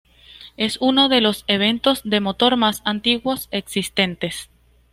Es 0.57 0.79
uno 0.81 1.09
de 1.09 1.21
los 1.21 1.43
eventos 1.45 2.01
de 2.03 2.21
motor 2.21 2.57
más 2.57 2.81
antiguos 2.85 3.47
existentes. 3.51 4.49